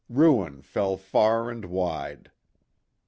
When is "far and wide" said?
0.97-2.31